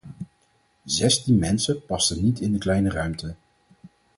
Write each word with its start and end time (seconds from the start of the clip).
Zestien 0.85 1.39
mensen 1.39 1.85
pasten 1.85 2.23
niet 2.23 2.39
in 2.39 2.51
de 2.51 2.57
kleine 2.57 2.89
ruimte. 2.89 3.35